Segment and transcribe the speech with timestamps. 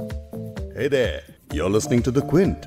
[0.00, 1.22] Hey there,
[1.52, 2.66] you're listening to The Quint.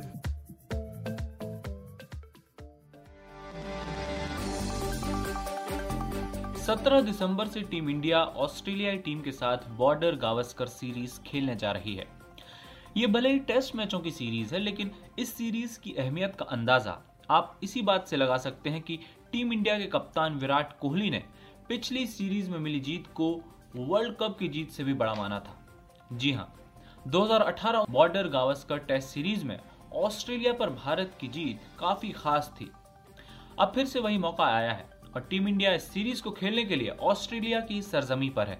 [6.57, 11.95] सत्रह दिसंबर से team India ऑस्ट्रेलियाई टीम के साथ बॉर्डर गावस्कर सीरीज़ खेलने जा रही
[11.95, 12.05] है
[12.97, 16.97] ये भले ही टेस्ट मैचों की सीरीज़ है लेकिन इस सीरीज़ की अहमियत का अंदाज़ा
[17.29, 18.99] आप इसी बात से लगा सकते हैं कि
[19.31, 21.23] टीम इंडिया के कप्तान विराट कोहली ने
[21.69, 23.33] पिछली सीरीज़ में मिली जीत को
[23.77, 25.59] वर्ल्ड कप की जीत से भी बड़ा माना था
[26.13, 26.53] जी हाँ
[27.07, 29.59] 2018 बॉर्डर गावस्कर टेस्ट सीरीज़ में
[29.93, 32.69] ऑस्ट्रेलिया पर भारत की जीत काफ़ी खास थी।
[33.59, 36.75] अब फिर से वही मौका आया है और टीम इंडिया इस सीरीज़ को खेलने के
[36.75, 38.59] लिए ऑस्ट्रेलिया की सरजमी पर है।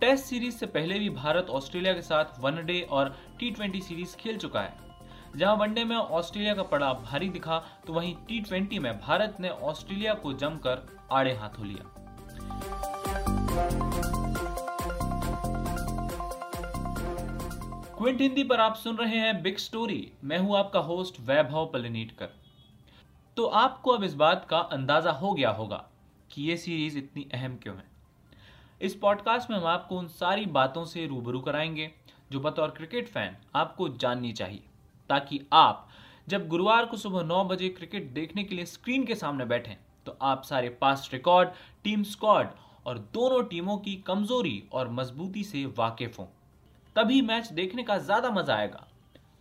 [0.00, 4.38] टेस्ट सीरीज़ से पहले भी भारत ऑस्ट्रेलिया के साथ वनडे और टी ट्वेंटी सीरीज़ खेल
[4.38, 4.76] चुका है।
[5.36, 9.48] जहाँ वनडे में ऑस्ट्रेलिया का पड़ा भारी दिखा तो वहीं टी ट्वेंटी में भारत ने
[9.48, 11.97] ऑस्ट्रेलिया को जमकर आड़े हाथों लिया।
[18.08, 22.28] क्विंट हिंदी पर आप सुन रहे हैं बिग स्टोरी मैं हूँ आपका होस्ट वैभव पलनीटकर
[23.36, 25.84] तो आपको अब इस बात का अंदाज़ा हो गया होगा
[26.30, 27.84] कि ये सीरीज़ इतनी अहम क्यों है।
[28.80, 31.90] इस पॉडकास्ट में हम आपको उन सारी बातों से रूबरू कराएँगे,
[32.32, 34.62] जो बतौर क्रिकेट फ़ैन आपको जाननी चाहिए,
[35.10, 35.88] ताकि आप,
[36.28, 40.16] जब गुरुवार को सुबह नौ बजे क्रिकेट देखने के लिए स्क्रीन के सामने बैठें तो
[40.22, 41.48] आप सारे पास्ट रिकॉर्ड
[41.84, 42.54] टीम स्क्वाड
[42.86, 46.26] और दोनों टीमों की कमज़ोरी और मजबूती से वाकिफ हों।
[46.96, 48.86] तभी मैच देखने का ज़्यादा मज़ा आएगा।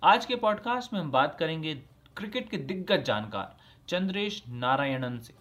[0.03, 1.73] आज के पॉडकास्ट में हम बात करेंगे
[2.17, 3.55] क्रिकेट के दिग्गज जानकार
[3.89, 5.33] चंद्रेश नारायणन से।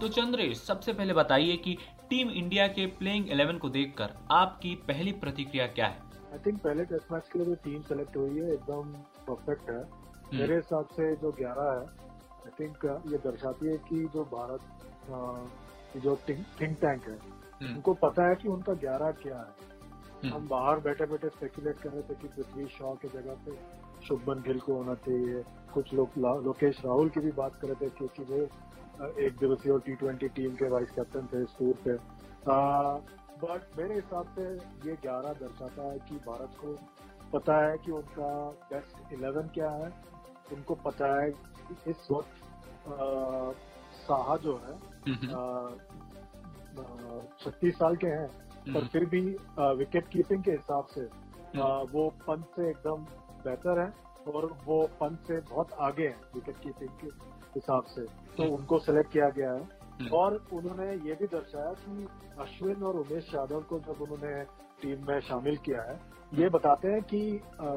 [0.00, 1.76] तो चंद्रेश सबसे पहले बताइए कि
[2.10, 5.98] टीम इंडिया के प्लेइंग 11 को देखकर आपकी पहली प्रतिक्रिया क्या है?
[6.32, 8.92] आई थिंक पहले टेस्ट मैच के लिए जो टीम सेलेक्ट हुई है एकदम
[9.28, 9.82] परफेक्ट है।
[10.32, 11.84] मेरे हिसाब से जो 11 है
[12.46, 14.60] आई थिंक ये दर्शाती है कि जो भारत
[16.00, 17.18] जो थिंक टैंक है
[17.64, 22.02] उनको पता है कि उनका 11 क्या है। हम बाहर बैठे बैठे स्पेकुलेट कर रहे
[22.02, 23.56] थे कि पृथ्वी शॉ की जगह पे
[24.06, 25.42] शुभमन गिल को होना चाहिए।
[25.74, 28.38] कुछ लोग लोकेश राहुल की भी बात कर रहे थे क्योंकि वो
[29.20, 31.96] एक दिवसीय और टी ट्वेंटी टीम के वाइस कैप्टन थे इस टूर पे।
[33.42, 34.44] बट मेरे हिसाब से
[34.88, 36.76] ये ग्यारह दर्शाता है कि भारत को
[37.32, 38.28] पता है कि उनका
[38.72, 39.88] बेस्ट इलेवन क्या है।
[40.52, 42.34] उनको पता है कि इस वक्त
[44.04, 44.74] साहा जो है
[47.40, 49.20] छत्तीस साल के हैं पर हम्म। फिर भी
[49.78, 53.04] विकेट कीपिंग के हिसाब से हम्म। वो पंत से एकदम
[53.44, 53.92] बेहतर है
[54.28, 57.08] और वो पंत से बहुत आगे है विकेट कीपिंग के
[57.54, 58.04] हिसाब से
[58.36, 62.06] तो हम्म। उनको सेलेक्ट किया गया है और उन्होंने ये भी दर्शाया कि
[62.40, 64.42] अश्विन और उमेश यादव को जब उन्होंने
[64.82, 65.98] टीम में शामिल किया है
[66.32, 67.68] ये बताते हैं कि आ,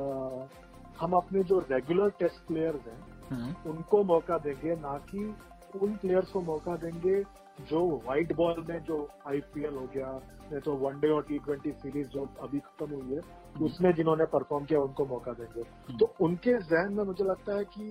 [0.99, 5.25] हम अपने जो रेगुलर टेस्ट प्लेयर्स हैं उनको मौका देंगे ना कि
[5.73, 7.21] उन प्लेयर्स को मौका देंगे
[7.61, 8.97] जो व्हाइट बॉल में जो
[9.27, 10.09] आईपीएल हो गया
[10.53, 14.25] या तो वनडे और टी ट्वेंटी सीरीज़ जो अभी खत्म हुई है हम्म। उसमें जिन्होंने
[14.25, 17.89] परफॉर्म किया उनको मौका देंगे हम्म। तो उनके जहन में मुझे लगता है कि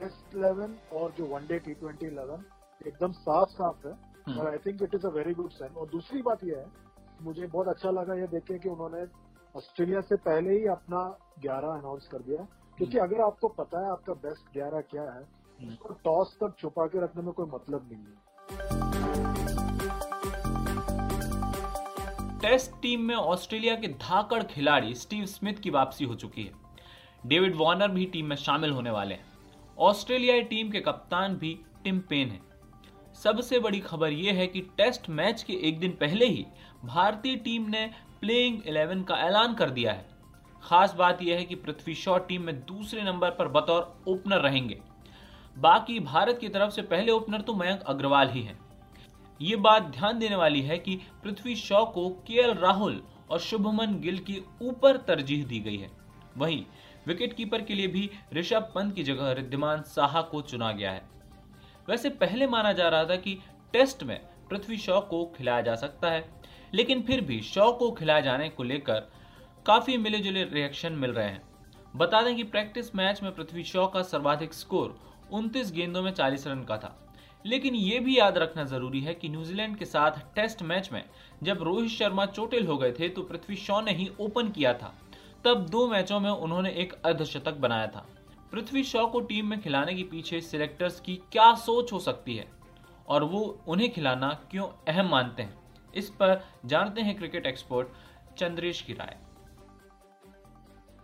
[0.00, 2.44] टेस्ट इलेवन और जो वनडे टी ट्वेंटी इलेवन
[2.80, 5.88] एकदम साफ़ साफ़ है हम्म। और I think it is a very good sign और
[5.88, 6.90] दूसरी बात यह है
[7.22, 9.04] मुझे बहुत अच्छा लगा ये देखे कि उन्होंने
[9.54, 11.04] ऑस्ट्रेलिया से पहले ही अपना
[11.40, 12.46] ग्यारह अनाउंस कर दिया
[12.78, 15.24] क्योंकि अगर आपको पता है आपका बेस्ट ग्यारह क्या है
[15.70, 18.32] तो टॉस तक छुपा के रखने में कोई मतलब नहीं है।
[22.38, 26.52] टेस्ट टीम में ऑस्ट्रेलिया के धाकड़ खिलाड़ी स्टीव स्मिथ की वापसी हो चुकी है।
[27.26, 29.24] डेविड वार्नर भी टीम में शामिल होने वाले हैं।
[29.78, 32.40] ऑस्ट्रेलियाई टीम के कप्तान भी टिम पेन है।
[33.14, 36.46] सबसे बड़ी खबर यह है कि टेस्ट मैच के एक दिन पहले ही
[36.84, 37.90] भारतीय टीम ने
[38.20, 40.08] प्लेइंग 11 का ऐलान कर दिया है।
[40.62, 44.80] खास बात यह है कि पृथ्वी शॉ टीम में दूसरे नंबर पर बतौर ओपनर रहेंगे।
[45.56, 48.58] बाकी भारत की तरफ़ से पहले ओपनर तो मयंक अग्रवाल ही हैं।
[49.40, 54.18] ये बात ध्यान देने वाली है कि पृथ्वी शॉ को केएल राहुल और शुभमन गिल
[54.18, 55.90] की ऊपर तरजीह दी गई है।
[56.36, 56.64] वहीं
[57.06, 61.02] विकेट कीपर के लिए भी ऋषभ पंत की जगह रिद्धिमान साहा को चुना गया है।
[61.88, 63.38] वैसे पहले माना जा रहा था कि
[63.72, 64.20] टेस्ट में
[64.50, 66.24] पृथ्वी शॉ को खिलाया जा सकता है,
[66.74, 69.08] लेकिन फिर भी शॉ को खिलाए जाने को लेकर
[69.66, 71.42] काफ़ी मिले जुले रिएक्शन मिल रहे हैं।
[71.96, 74.98] बता दें कि प्रैक्टिस मैच में पृथ्वी शॉ का सर्वाधिक स्कोर
[75.32, 76.98] 29 गेंदों में 40 रन का था।
[77.46, 81.04] लेकिन यह भी याद रखना ज़रूरी है कि न्यूजीलैंड के साथ टेस्ट मैच में
[81.42, 84.94] जब रोहित शर्मा चोटिल हो गए थे तो पृथ्वी शॉ ने ही ओपन किया था।
[85.44, 88.06] तब दो मैचों में उन्होंने एक अर्धशतक बनाया था।
[88.52, 92.48] पृथ्वी शॉ को टीम में खिलाने के पीछे सिलेक्टर्स की क्या सोच हो सकती है?
[93.08, 95.58] और वो उन्हें खिलाना क्यों अहम मानते हैं?
[95.94, 97.88] इस पर जानते हैं क्रिकेट एक्सपर्ट
[98.38, 99.16] चंद्रेश की राय।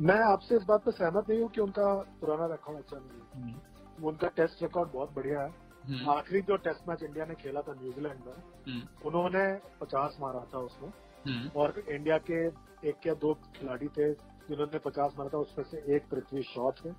[0.01, 3.43] मैं आपसे इस बात पर सहमत नहीं हूँ कि उनका पुराना रिकॉर्ड अच्छा नहीं है।
[3.43, 3.61] हम्म।
[4.05, 7.73] उनका टेस्ट रिकॉर्ड बहुत बढ़िया है। हम्म। आखिरी जो टेस्ट मैच इंडिया ने खेला था
[7.73, 10.89] न्यूजीलैंड में हम्म। उन्होंने पचास मारा था उसमें।
[11.29, 12.47] हम्म, और इंडिया के
[12.89, 14.13] एक या दो खिलाड़ी थे
[14.49, 16.91] जिन्होंने पचास मारा था उसमें से एक पृथ्वी शॉ थे।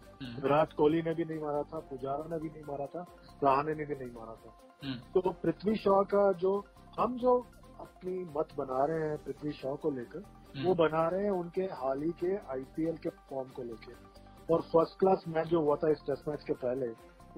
[0.42, 3.06] विराट कोहली ने भी नहीं मारा था पुजारा ने भी नहीं मारा था
[3.44, 4.50] रहाणे ने भी नहीं मारा था।
[4.94, 6.66] तो पृथ्वी शॉ का जो
[7.00, 7.40] हम जो
[7.80, 10.20] अपनी मत बना रहे हैं पृथ्वी शॉ को लेकर
[10.66, 14.09] वो बना रहे हैं उनके हाल ही के आईपीएल के फॉर्म को लेकर।
[14.52, 16.88] और फ़र्स्ट क्लास मैच जो हुआ था इस टेस्ट मैच के पहले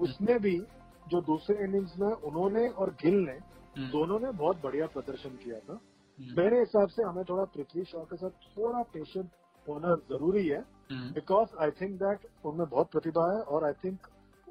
[0.00, 0.60] उसमें भी
[1.08, 5.58] जो दूसरे इनिंग्स में उन्होंने और गिल ने हम्म, दोनों ने बहुत बढ़िया प्रदर्शन किया
[5.58, 9.30] था। हम्म, मेरे हिसाब से हमें थोड़ा पृथ्वी शॉ के साथ थोड़ा पेशेंट
[9.68, 10.60] होना ज़रूरी है
[11.12, 13.98] बिकॉज़ आई थिंक दैट उनमें बहुत प्रतिभा है और आई थिंक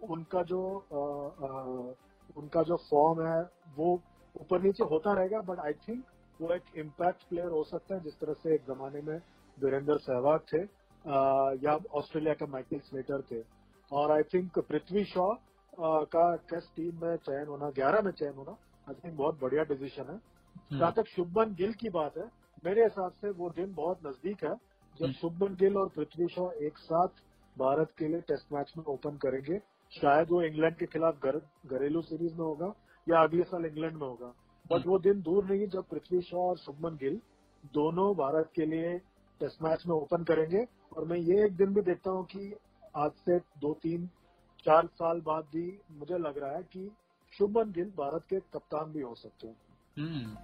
[0.09, 1.93] उनका जो अ, अ,
[2.37, 4.01] उनका जो फॉर्म है वो
[4.41, 6.03] ऊपर नीचे होता रहेगा बट आई थिंक
[6.41, 9.17] वो एक इम्पैक्ट प्लेयर हो सकता है जिस तरह से एक जमाने में
[9.59, 13.43] वीरेंद्र सहवाग थे। या ऑस्ट्रेलिया का माइकल स्लेटर थे।
[13.91, 15.29] और आई थिंक पृथ्वी शॉ
[16.07, 18.57] का टेस्ट टीम में चयन होना ग्यारह में चयन होना
[18.87, 22.29] आई थिंक बहुत बढ़िया डिसीज़न है। जहाँ तक शुभमन गिल की बात है
[22.65, 24.53] मेरे हिसाब से वो दिन बहुत नज़दीक है।
[24.95, 27.07] जब हम्म। शुभमन गिल और पृथ्वी शॉ एक साथ
[27.55, 29.57] भारत के लिए टेस्ट मैच में ओपन करेंगे
[29.91, 32.73] शायद वो इंग्लैंड के खिलाफ घर, घरेलू सीरीज़ में होगा
[33.07, 34.33] या अगले साल इंग्लैंड में होगा।
[34.65, 37.15] बट वो दिन दूर नहीं जब पृथ्वी शॉ और शुभमन गिल
[37.73, 38.97] दोनों भारत के लिए
[39.41, 40.63] टेस्ट मैच में ओपन करेंगे
[40.97, 42.55] और मैं ये एक दिन भी देखता हूँ कि
[42.95, 44.09] आज से दो, तीन,
[44.65, 46.91] चार साल बाद भी मुझे लग रहा है कि
[47.37, 49.55] शुभमन गिल भारत के कप्तान भी हो सकते हैं।
[49.97, 50.35] हम्म।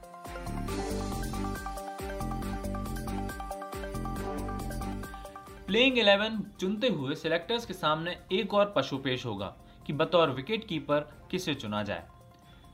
[5.65, 9.55] प्लेइंग 11 चुनते हुए सिलेक्टर्स के सामने एक और पशु पेश होगा
[9.87, 10.99] कि बतौर विकेट कीपर
[11.31, 12.07] किसे चुना जाए।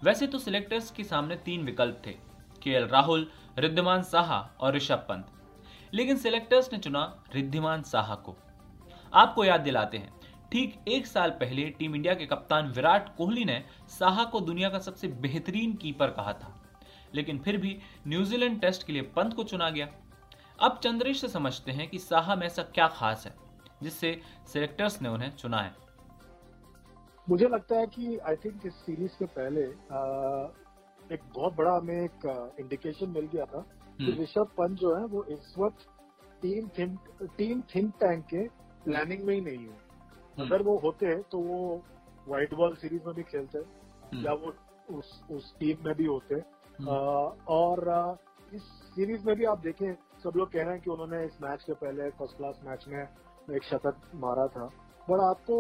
[0.03, 2.11] वैसे तो सिलेक्टर्स के सामने तीन विकल्प थे,
[2.61, 5.27] के राहुल, रिद्धिमान साहा और ऋषभ पंत।
[5.93, 8.35] लेकिन सिलेक्टर्स ने चुना रिद्धिमान साहा को।
[9.13, 10.13] आपको याद दिलाते हैं
[10.51, 14.79] ठीक एक साल पहले टीम इंडिया के कप्तान विराट कोहली ने साहा को दुनिया का
[14.79, 16.59] सबसे बेहतरीन कीपर कहा था।
[17.15, 19.87] लेकिन फिर भी न्यूजीलैंड टेस्ट के लिए पंत को चुना गया।
[20.59, 23.35] अब चंद्रेश से समझते हैं कि साहा में ऐसा क्या खास है
[23.83, 24.19] जिससे
[24.53, 25.75] सिलेक्टर्स ने उन्हें चुना है।
[27.27, 29.99] मुझे लगता है कि आई थिंक इस सीरीज़ के पहले आ,
[31.11, 33.65] एक बहुत बड़ा हमें एक इंडिकेशन मिल गया था
[33.97, 35.85] कि हम्म, ऋषभ पंत जो है वो इस वक्त
[36.41, 36.99] team think
[37.37, 38.47] team think tank के
[38.83, 41.81] प्लानिंग में ही नहीं है हम्म, अगर वो होते हैं तो वो
[42.27, 44.53] व्हाइट बॉल सीरीज़ में भी खेलते हम्म, या वो
[44.97, 46.35] उस उस टीम में भी होते।
[46.89, 46.95] आ,
[47.47, 48.15] और आ,
[48.53, 48.61] इस
[48.95, 49.93] सीरीज़ में भी आप देखें
[50.23, 53.55] सब लोग कह रहे हैं कि उन्होंने इस मैच के पहले फ़र्स्ट क्लास मैच में
[53.55, 54.65] एक शतक मारा था।
[55.09, 55.55] पर आपको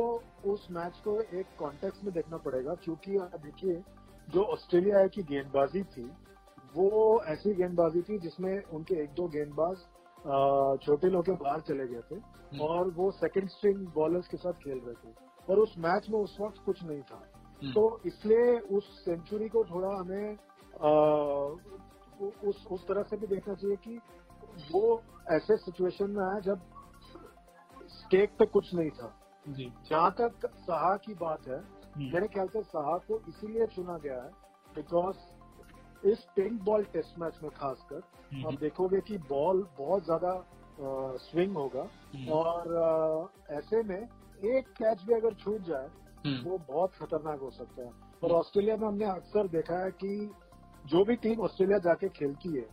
[0.45, 3.81] उस मैच को एक कॉन्टेक्स्ट में देखना पड़ेगा क्योंकि देखिए
[4.27, 6.03] जो ऑस्ट्रेलिया की गेंदबाजी थी
[6.75, 9.77] वो ऐसी गेंदबाजी थी जिसमें उनके एक दो गेंदबाज
[10.85, 12.19] छोटे लोग के बाहर चले गए थे
[12.59, 15.13] और वो सेकंड स्ट्रिंग बॉलर्स के साथ खेल रहे थे।
[15.49, 19.63] और उस मैच में उस वक्त कुछ नहीं था। हम्म, तो इसलिए उस सेंचुरी को
[19.63, 20.37] थोड़ा हमें
[20.73, 20.89] आ,
[22.47, 23.99] उस उस तरह से भी देखना चाहिए कि
[24.71, 26.61] वो ऐसे सिचुएशन में आया जब
[27.89, 29.19] स्टेक पे कुछ नहीं था।
[29.89, 34.21] जहाँ तक सहा की बात है हम्म, मेरे ख्याल से साहा को इसीलिए चुना गया
[34.23, 34.29] है
[34.75, 35.15] बिकॉज़
[36.03, 38.01] इस पिंक बॉल टेस्ट मैच में खासकर
[38.33, 40.33] हम्म, आप देखोगे कि बॉल बहुत ज़्यादा
[41.21, 41.81] स्विंग होगा।
[42.13, 45.89] हम्म, और आ, ऐसे में एक कैच भी अगर छूट जाए
[46.25, 47.91] हम्म, वो बहुत खतरनाक हो सकता है।
[48.23, 50.31] और ऑस्ट्रेलिया में हमने अक्सर देखा है कि
[50.85, 52.65] जो भी टीम ऑस्ट्रेलिया जाके खेलती है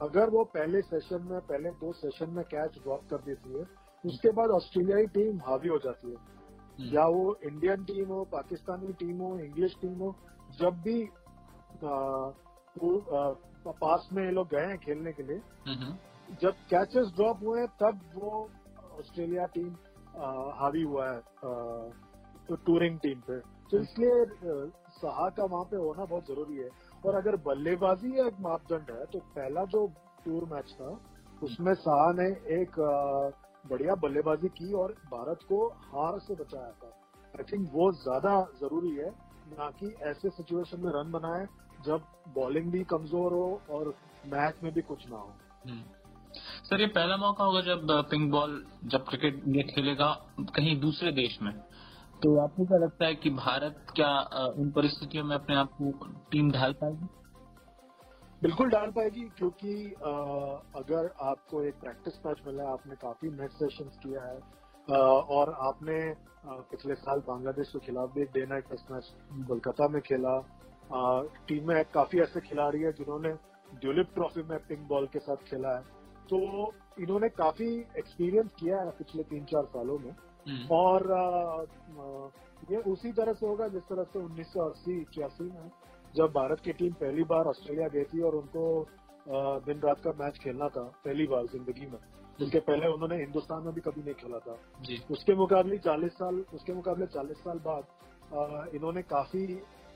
[0.00, 3.64] अगर वो पहले सेशन में पहले दो सेशन में कैच ड्रॉप कर देती है
[4.04, 6.34] उसके बाद ऑस्ट्रेलियाई टीम हावी हो जाती है।
[6.92, 10.14] या वो इंडियन टीम हो पाकिस्तानी टीम हो इंग्लिश टीम हो
[10.58, 12.30] जब भी आ,
[12.78, 15.94] पास में ये लोग गए हैं खेलने के लिए। हम्म,
[16.40, 18.30] जब कैचेस ड्रॉप हुए तब वो
[18.98, 19.70] ऑस्ट्रेलिया टीम
[20.58, 21.20] हावी हुआ है
[22.46, 23.38] तो टूरिंग टीम पे।
[23.70, 26.68] तो इसलिए आ, साहा का वहाँ पे होना बहुत ज़रूरी है।
[27.02, 29.86] और अगर बल्लेबाजी एक मापदंड है तो पहला जो
[30.24, 30.90] टूर मैच था
[31.42, 32.78] उसमें साहा ने एक
[33.64, 36.90] बढ़िया बल्लेबाजी की और भारत को हार से बचाया था।
[37.34, 39.10] आई थिंक वो ज़्यादा ज़रूरी है
[39.50, 41.46] ना कि ऐसे सिचुएशन में रन बनाए
[41.86, 43.94] जब बॉलिंग भी कमज़ोर हो और
[44.26, 45.34] मैच में भी कुछ ना हो।
[45.68, 45.82] हम्म।
[46.64, 50.12] सर ये पहला मौका होगा जब पिंक बॉल जब क्रिकेट इंडिया खेलेगा
[50.56, 51.52] कहीं दूसरे देश में।
[52.22, 55.90] तो आपको क्या लगता है कि भारत क्या अ, उन परिस्थितियों में अपने आप को
[56.30, 57.08] टीम ढाल पाएगी?
[58.42, 60.10] बिल्कुल डाल पाएगी क्योंकि अ,
[60.76, 64.98] अगर आपको एक प्रैक्टिस मैच मिला है आपने काफ़ी मैच सेशंस किया है अ,
[65.36, 69.12] और आपने अ, पिछले साल बांग्लादेश के खिलाफ भी एक day night test match
[69.48, 70.36] Kolkata में खेला
[70.90, 73.32] टीम में काफ़ी ऐसे खिलाड़ी है जिन्होंने
[73.80, 75.82] ड्यूलिप ट्रॉफी में पिंक बॉल के साथ खेला है।
[76.30, 76.38] तो
[77.00, 80.10] इन्होंने काफ़ी एक्सपीरियंस किया है पिछले तीन चार सालों में।
[80.46, 81.66] हम्म, और
[82.70, 85.70] ये उसी तरह से होगा जिस तरह से उन्नीस सौ अस्सी इक्यासी में
[86.14, 88.64] जब भारत की टीम पहली बार ऑस्ट्रेलिया गई थी और उनको
[89.66, 91.98] दिन रात का मैच खेलना था पहली बार ज़िंदगी में।
[92.38, 94.56] उसके पहले उन्होंने हिंदुस्तान में भी कभी नहीं खेला था।
[95.10, 99.44] उसके मुकाबले 40 साल उसके मुकाबले 40 साल बाद इन्होंने काफ़ी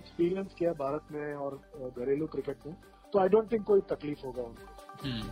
[0.00, 1.60] एक्सपीरियंस किया भारत में और
[1.98, 2.74] घरेलू क्रिकेट में
[3.12, 4.64] तो आई डोंट थिंक कोई तकलीफ़ होगा उनको।
[5.04, 5.22] हम्म।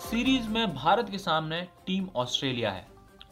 [0.00, 2.86] सीरीज़ में भारत के सामने टीम ऑस्ट्रेलिया है।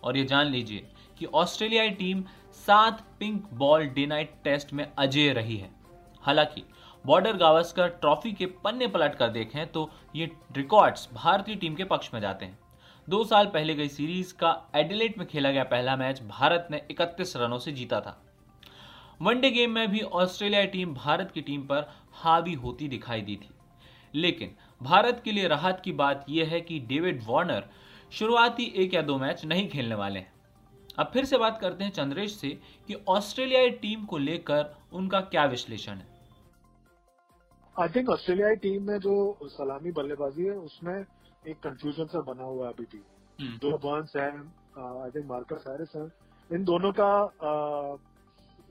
[0.04, 0.86] और ये जान लीजिए
[1.18, 2.22] कि ऑस्ट्रेलियाई टीम
[2.56, 5.70] सात pink ball day night test में अजय रही है।
[6.22, 6.62] हालाँकि
[7.04, 12.10] बॉर्डर गावस्कर ट्रॉफी के पन्ने पलट कर देखें तो ये रिकॉर्ड्स भारतीय टीम के पक्ष
[12.14, 12.58] में जाते हैं।
[13.08, 17.36] दो साल पहले गई सीरीज़ का एडिलेट में खेला गया पहला मैच भारत ने 31
[17.36, 18.22] रनों से जीता था।
[19.22, 23.50] वनडे गेम में भी ऑस्ट्रेलियाई टीम भारत की टीम पर हावी होती दिखाई दी थी।
[24.14, 27.68] लेकिन भारत के लिए राहत की बात यह है कि डेविड वार्नर
[28.12, 30.32] शुरुआती एक या दो मैच नहीं खेलने वाले हैं।
[30.98, 32.48] अब फिर से बात करते हैं चंद्रेश से
[32.86, 36.06] कि ऑस्ट्रेलियाई टीम को लेकर उनका क्या विश्लेषण है।
[37.80, 41.04] आई थिंक ऑस्ट्रेलियाई टीम में जो सलामी बल्लेबाजी है, उसमें
[41.46, 43.02] एक कंफ्यूजन सा बना हुआ है अभी भी।
[43.58, 46.06] जो बर्न्स है आई थिंक मार्कस हैरिस है।
[46.50, 47.10] इन दोनों का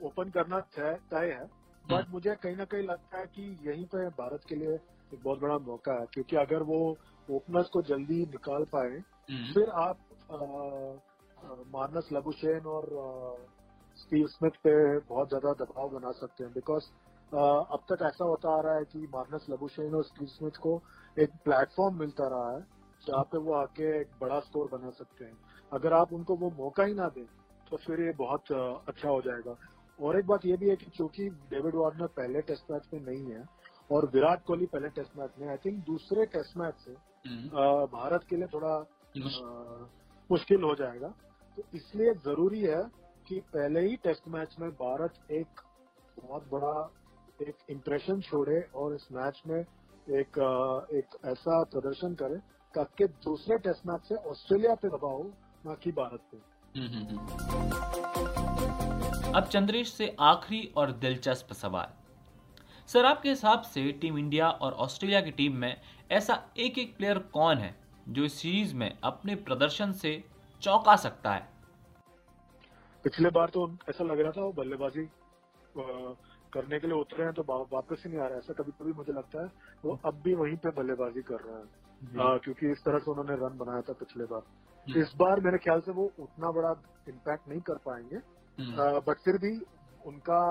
[0.02, 1.46] ओपन करना तय तय है।
[1.86, 5.40] बट मुझे कहीं ना कहीं लगता है कि यहीं पे भारत के लिए एक बहुत
[5.40, 6.80] बड़ा मौका है। क्योंकि अगर वो
[7.28, 9.02] ओपनर्स को जल्दी निकाल पाए
[9.54, 9.98] फिर आप
[11.74, 12.86] मानस लबुशेन और
[13.98, 16.86] स्टीव स्मिथ पे बहुत ज़्यादा दबाव बना सकते हैं। बिकॉज़
[17.32, 20.78] अब तक ऐसा होता आ रहा है कि मार्नस लबुशेन और स्टीव स्मिथ को
[21.18, 22.62] एक प्लेटफॉर्म मिलता रहा है
[23.02, 25.38] जहाँ पे वो आके एक बड़ा स्कोर बना सकते हैं।
[25.72, 27.26] अगर आप उनको वो मौका ही ना दें
[27.72, 29.56] तो फिर ये बहुत अच्छा हो जाएगा।
[30.00, 33.32] और एक बात ये भी है कि चूँकि डेविड वार्नर पहले टेस्ट मैच में नहीं
[33.32, 33.44] है
[33.90, 36.94] और विराट कोहली पहले टेस्ट मैच में आई थिंक दूसरे टेस्ट मैच से
[37.94, 38.78] भारत के लिए थोड़ा
[40.30, 41.08] मुश्किल हो जाएगा।
[41.58, 42.82] तो इसलिए ज़रूरी है
[43.28, 45.62] कि पहले ही टेस्ट मैच में भारत एक
[46.18, 46.90] बहुत बड़ा
[47.42, 49.64] एक इम्प्रेशन छोड़े और इस मैच में
[50.10, 50.38] एक
[50.94, 52.36] एक ऐसा प्रदर्शन करे
[52.76, 55.32] ताकि दूसरे टेस्ट मैच से ऑस्ट्रेलिया पे दबाव हो
[55.66, 56.38] ना कि भारत पे।
[59.32, 61.88] अब चंद्रेश से आखिरी और दिलचस्प सवाल।
[62.88, 65.82] सर आपके हिसाब से टीम इंडिया और ऑस्ट्रेलिया की टीम में
[66.12, 67.76] ऐसा एक एक प्लेयर कौन है
[68.10, 70.24] जो इस सीरीज़ में अपने प्रदर्शन से
[70.62, 71.48] चौंका सकता है?
[73.04, 75.08] पिछले बार तो ऐसा लग रहा था वो बल्लेबाजी
[76.56, 77.44] करने के लिए उतरे हैं तो
[77.74, 79.52] वापस ही नहीं आ रहा है। ऐसा कभी कभी मुझे लगता है
[79.86, 81.68] वो अब भी वहीं पे बल्लेबाजी कर रहे हैं।
[82.26, 84.42] अ, क्योंकि इस तरह से उन्होंने रन बनाया था पिछले बार।
[84.98, 86.72] इस बार मेरे ख्याल से वो उतना बड़ा
[87.10, 88.20] इम्पैक्ट नहीं कर पाएँगे।
[89.08, 89.52] बट फिर भी
[90.06, 90.42] उनका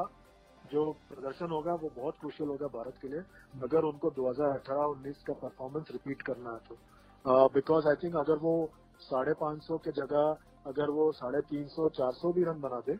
[0.72, 3.20] जो प्रदर्शन होगा वो बहुत क्रुशियल होगा भारत के लिए।
[3.62, 8.54] अगर उनको 2018-19 का परफॉर्मेंस रिपीट करना है तो। बिकॉज़ आई थिंक अगर वो
[9.00, 12.80] साढ़े पाँच सौ के जगह अगर वो साढ़े तीन सौ चार सौ भी रन बना
[12.86, 12.98] दे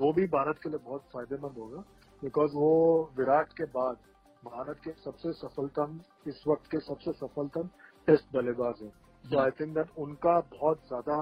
[0.00, 1.82] वो भी भारत के लिए बहुत फ़ायदेमंद होगा।
[2.24, 2.72] बिकॉज़ वो
[3.16, 3.96] विराट के बाद
[4.42, 7.68] भारत के सबसे सफलतम इस वक्त के सबसे सफलतम
[8.08, 8.88] टेस्ट बल्लेबाज है।
[9.24, 11.16] तो आई थिंक दैट उनका बहुत ज़्यादा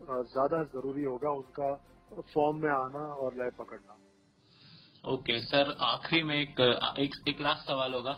[0.00, 1.72] ज़्यादा ज़रूरी होगा उनका
[2.34, 3.96] फॉर्म में आना और लय पकड़ना।
[5.04, 6.60] ओके okay, सर आखिरी में एक
[6.98, 8.12] एक एक लास्ट सवाल होगा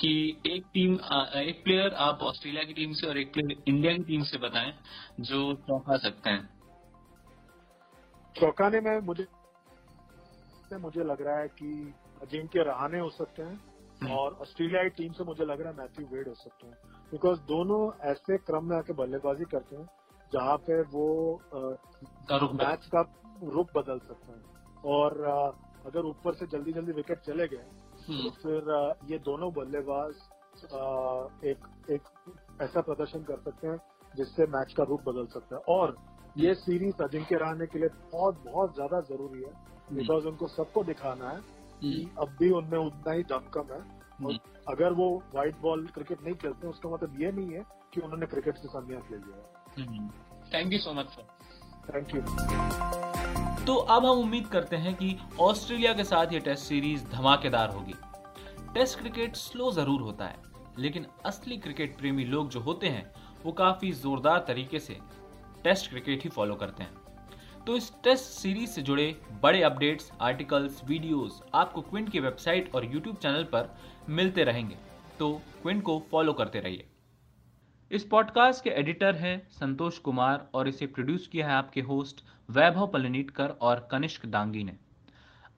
[0.00, 0.10] कि
[0.46, 0.94] एक टीम
[1.42, 4.72] एक प्लेयर आप ऑस्ट्रेलिया की टीम से और एक प्लेयर इंडिया की टीम से बताएँ
[5.22, 6.48] जो चौंका सकते हैं।
[8.36, 9.26] चौंकाने में मुझे
[10.72, 15.44] मुझे लग रहा है कि अजिंक्य रहाने हो सकते हैं और ऑस्ट्रेलियाई टीम से मुझे
[15.44, 16.74] लग रहा है मैथ्यू वेड हो सकते हैं।
[17.12, 17.80] बिकॉज़ दोनों
[18.10, 19.88] ऐसे क्रम में आके बल्लेबाजी करते हैं
[20.32, 21.06] जहाँ पे वो
[22.32, 23.00] मैच का
[23.44, 24.42] रुख बदल सकते हैं।
[24.84, 25.22] और
[25.86, 27.64] अगर ऊपर से जल्दी जल्दी विकेट चले गए
[27.98, 30.14] तो हम्म, फिर ये दोनों बल्लेबाज
[31.44, 32.02] एक एक
[32.62, 33.78] ऐसा प्रदर्शन कर सकते हैं
[34.14, 35.96] जिससे मैच का रूप बदल सकता है। और
[36.36, 39.52] ये सीरीज़ अजिंक्य रहाने के लिए बहुत बहुत ज़्यादा ज़रूरी है।
[39.92, 41.40] बिकॉज़ उनको सबको दिखाना है
[41.80, 43.82] कि हम्म, अब भी उनमें उतना ही दमकम है।
[44.24, 44.38] और
[44.68, 47.64] अगर वो व्हाइट बॉल क्रिकेट नहीं खेलते उसका मतलब ये नहीं है
[47.94, 50.08] कि उन्होंने क्रिकेट से संन्यास ले लिया है। हम्म।
[50.54, 51.26] Thank you so much sir
[51.88, 52.20] thank you
[53.66, 57.94] तो अब हम उम्मीद करते हैं कि ऑस्ट्रेलिया के साथ ये टेस्ट सीरीज़ धमाकेदार होगी।
[58.74, 60.42] टेस्ट क्रिकेट स्लो ज़रूर होता है
[60.78, 63.10] लेकिन असली क्रिकेट प्रेमी लोग जो होते हैं
[63.44, 64.98] वो काफ़ी जोरदार तरीके से
[65.64, 67.03] टेस्ट क्रिकेट ही फॉलो करते हैं।
[67.66, 69.04] तो इस टेस्ट सीरीज़ से जुड़े
[69.42, 73.68] बड़े अपडेट्स, आर्टिकल्स, वीडियोस आपको क्विंट की वेबसाइट और यूट्यूब चैनल पर
[74.08, 74.76] मिलते रहेंगे।
[75.18, 76.86] तो क्विंट को फॉलो करते रहिए।
[77.90, 82.86] इस पॉडकास्ट के एडिटर हैं संतोष कुमार और इसे प्रोड्यूस किया है आपके होस्ट वैभव
[82.86, 84.76] पलनीटकर और कनिष्क दांगी ने।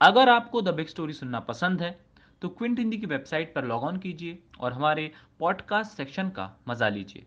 [0.01, 1.97] अगर आपको द बिग स्टोरी सुनना पसंद है
[2.41, 6.89] तो क्विंट हिंदी की वेबसाइट पर लॉग ऑन कीजिए और हमारे पॉडकास्ट सेक्शन का मज़ा
[6.89, 7.25] लीजिए।